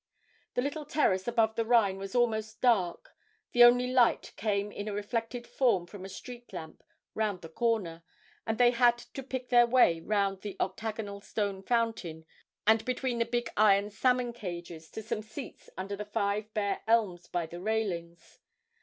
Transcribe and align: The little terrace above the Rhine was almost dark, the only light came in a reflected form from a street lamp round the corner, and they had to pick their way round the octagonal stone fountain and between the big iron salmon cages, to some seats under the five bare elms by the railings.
The 0.55 0.63
little 0.63 0.83
terrace 0.87 1.27
above 1.27 1.53
the 1.55 1.63
Rhine 1.63 1.97
was 1.99 2.15
almost 2.15 2.59
dark, 2.59 3.11
the 3.51 3.63
only 3.63 3.85
light 3.85 4.33
came 4.35 4.71
in 4.71 4.87
a 4.87 4.93
reflected 4.93 5.45
form 5.45 5.85
from 5.85 6.03
a 6.03 6.09
street 6.09 6.51
lamp 6.51 6.81
round 7.13 7.41
the 7.43 7.49
corner, 7.49 8.01
and 8.47 8.57
they 8.57 8.71
had 8.71 8.97
to 8.97 9.21
pick 9.21 9.49
their 9.49 9.67
way 9.67 9.99
round 9.99 10.41
the 10.41 10.57
octagonal 10.59 11.21
stone 11.21 11.61
fountain 11.61 12.25
and 12.65 12.83
between 12.83 13.19
the 13.19 13.25
big 13.25 13.51
iron 13.55 13.91
salmon 13.91 14.33
cages, 14.33 14.89
to 14.89 15.03
some 15.03 15.21
seats 15.21 15.69
under 15.77 15.95
the 15.95 16.05
five 16.05 16.51
bare 16.55 16.81
elms 16.87 17.27
by 17.27 17.45
the 17.45 17.61
railings. 17.61 18.39